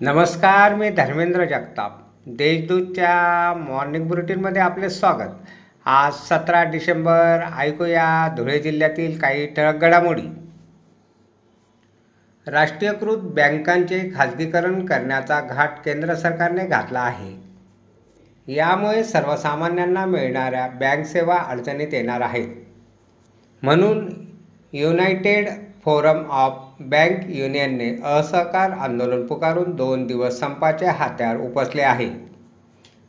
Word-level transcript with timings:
नमस्कार 0.00 0.74
मी 0.74 0.90
धर्मेंद्र 0.90 1.44
जगताप. 1.44 1.90
देशदूतच्या 2.26 3.54
मॉर्निंग 3.56 4.08
बुलेटिनमध्ये 4.08 4.62
आपले 4.62 4.90
स्वागत. 4.90 5.30
आज 5.84 6.12
सतरा 6.12 6.62
डिसेंबर 6.64 7.38
ऐकूया 7.56 8.34
धुळे 8.36 8.58
जिल्ह्यातील 8.58 9.18
काही 9.18 9.46
ठळक 9.46 9.74
घडामोडी. 9.74 10.28
राष्ट्रीयकृत 12.46 13.16
बँकांचे 13.16 14.12
खाजगीकरण 14.16 14.86
करण्याचा 14.86 15.40
घाट 15.40 15.70
केंद्र 15.84 16.14
सरकारने 16.14 16.66
घातला 16.66 17.00
आहे. 17.00 17.36
यामुळे 18.52 19.04
सर्वसामान्यांना 19.04 20.06
मिळणाऱ्या 20.06 20.68
बँक 20.68 21.06
सेवा 21.06 21.36
अडचणीत 21.36 21.94
येणार 21.94 22.20
आहेत. 22.20 22.48
म्हणून 23.62 24.27
युनायटेड 24.72 25.48
फोरम 25.84 26.18
ऑफ 26.30 26.80
बँक 26.80 27.20
युनियनने 27.28 27.88
असहकार 28.04 28.70
आंदोलन 28.70 29.26
पुकारून 29.26 29.74
दोन 29.76 30.06
दिवस 30.06 30.38
संपाचे 30.40 30.86
हात्यार 30.86 31.36
उपसले 31.36 31.82
आहे. 31.82 32.08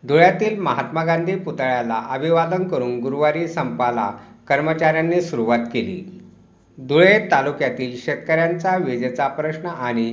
धुळ्यातील 0.03 0.59
महात्मा 0.59 1.03
गांधी 1.03 1.35
पुतळ्याला 1.35 2.01
अभिवादन 2.09 2.67
करून 2.67 2.99
गुरुवारी 2.99 3.47
संपाला 3.47 4.09
कर्मचाऱ्यांनी 4.47 5.21
सुरुवात 5.21 5.65
केली. 5.73 6.01
धुळे 6.77 7.17
तालुक्यातील 7.31 7.95
शेतकऱ्यांचा 7.97 8.77
विजेचा 8.77 9.27
प्रश्न 9.27 9.65
आणि 9.67 10.11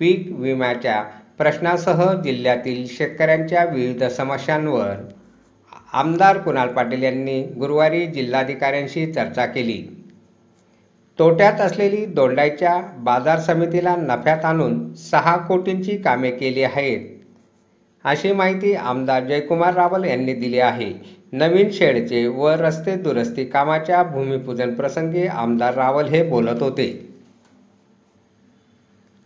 पीक 0.00 0.30
विम्याच्या 0.32 1.02
प्रश्नासह 1.38 2.04
जिल्ह्यातील 2.22 2.86
शेतकऱ्यांच्या 2.88 3.64
विविध 3.64 4.04
समस्यांवर 4.04 4.94
आमदार 5.92 6.38
कुणाल 6.38 6.68
पाटील 6.68 7.02
यांनी 7.02 7.42
गुरुवारी 7.58 8.06
जिल्हाधिकाऱ्यांशी 8.06 9.12
चर्चा 9.12 9.46
केली. 9.46 9.82
तोट्यात 11.18 11.60
असलेली 11.60 12.04
दोंडाईच्या 12.06 12.80
बाजार 12.98 13.40
समितीला 13.40 13.94
नफ्यात 13.96 14.44
आणून 14.44 14.94
सहा 14.94 15.36
कोटींची 15.36 15.96
कामे 15.96 16.30
केली 16.30 16.62
आहेत. 16.62 17.00
अशी 18.04 18.32
माहिती 18.32 18.74
आमदार 18.74 19.24
जयकुमार 19.24 19.74
रावल 19.74 20.04
यांनी 20.04 20.34
दिली 20.34 20.58
आहे. 20.58 20.92
नवीन 21.32 21.70
शेडचे 21.70 22.26
व 22.26 22.48
रस्ते 22.48 22.96
दुरुस्ती 22.96 23.44
कामाच्या 23.44 24.02
भूमिपूजन 24.02 24.74
प्रसंगी 24.74 25.26
आमदार 25.26 25.74
रावल 25.74 26.08
हे 26.08 26.22
बोलत 26.22 26.62
होते. 26.62 26.90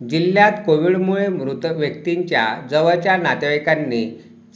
जिल्ह्यात 0.01 0.53
कोविडमुळे 0.67 1.27
मृत 1.29 1.67
व्यक्तींच्या 1.67 2.47
जवळच्या 2.71 3.17
नातेवाईकांनी 3.17 4.07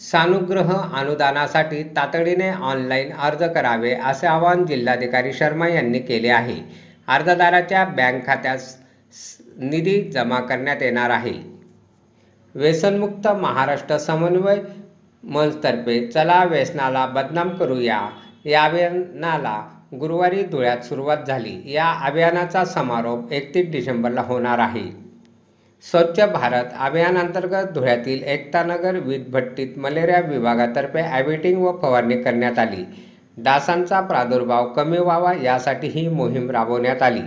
सानुग्रह 0.00 0.72
अनुदानासाठी 0.98 1.82
तातडीने 1.96 2.50
ऑनलाईन 2.50 3.12
अर्ज 3.12 3.42
करावे 3.54 3.94
असे 3.94 4.26
आवाहन 4.26 4.64
जिल्हाधिकारी 4.66 5.32
शर्मा 5.32 5.68
यांनी 5.68 5.98
केले 5.98 6.28
आहे. 6.28 6.60
अर्जदाराच्या 7.08 7.84
बँक 7.84 8.26
खात्यास 8.26 8.76
निधी 9.58 10.00
जमा 10.10 10.40
करण्यात 10.40 10.82
येणार 10.82 11.10
आहे. 11.10 11.32
व्यसनमुक्त 12.54 13.28
महाराष्ट्र 13.28 13.98
समन्वय 13.98 14.60
मंचतर्फे 15.24 16.06
चला 16.06 16.44
व्यसनाला 16.44 17.06
बदनाम 17.06 17.48
करूया. 17.48 18.08
या 18.44 18.64
अभियानाला 18.64 19.68
गुरुवारी 20.00 20.42
धुळ्यात 20.42 20.78
सुरुवात 20.78 21.16
झाली. 21.26 21.60
या 21.64 21.90
अभियानाचा 22.06 22.64
समारोप 22.64 23.32
एकतीस 23.32 23.70
डिसेंबरला 23.70 24.20
होणार 24.20 24.58
आहे. 24.58 24.90
स्वच्छ 25.84 26.20
भारत 26.20 26.64
अभियानांतर्गत 26.78 27.72
धुळ्यातील 27.74 28.22
एकतानगर 28.22 28.96
वीज 28.96 29.28
भट्टीत 29.28 29.78
मलेरिया 29.78 30.20
विभागातर्फे 30.20 31.02
ॲबिटिंग 31.02 31.62
व 31.62 31.78
फवारणी 31.82 32.22
करण्यात 32.22 32.58
आली. 32.58 32.84
डासांचा 33.36 34.00
प्रादुर्भाव 34.00 34.72
कमी 34.72 34.98
व्हावा 34.98 35.32
यासाठी 35.42 35.88
ही 35.88 36.08
मोहीम 36.08 36.50
राबवण्यात 36.50 37.02
आली. 37.02 37.20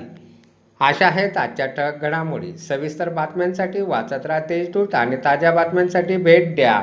अशा 0.79 1.07
आहेत 1.07 1.37
आजच्या 1.37 1.65
ठळक 1.65 2.01
घडामोडी 2.01 2.57
सविस्तर 2.57 3.09
बातम्यांसाठी 3.09 3.81
वाचत 3.81 4.25
राहा 4.25 4.39
तेजदूत 4.39 4.95
आणि 4.95 5.15
ताज्या 5.15 5.51
बातम्यांसाठी 5.51 6.17
भेट 6.17 6.55
द्या. 6.55 6.81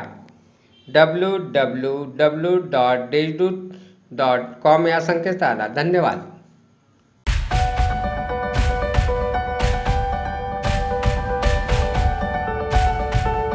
W 0.89 1.37
W 1.37 2.05
W 2.15 2.57
dot 2.57 2.99
Deshdoot 3.11 3.73
dot 4.11 4.41
com 4.63 4.87
या 4.87 5.01
संकेतस्थळाला 5.01 5.67
धन्यवाद. 5.67 6.19